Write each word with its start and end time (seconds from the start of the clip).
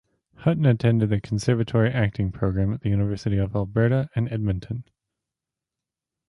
Hutton 0.37 0.65
attended 0.65 1.11
the 1.11 1.21
conservatory 1.21 1.91
acting 1.91 2.31
program 2.31 2.73
at 2.73 2.81
the 2.81 2.89
University 2.89 3.37
of 3.37 3.55
Alberta 3.55 4.09
in 4.15 4.27
Edmonton. 4.29 4.83